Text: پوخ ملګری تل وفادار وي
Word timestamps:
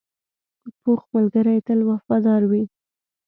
پوخ 0.81 1.01
ملګری 1.15 1.57
تل 1.67 1.79
وفادار 1.89 2.41
وي 2.49 2.63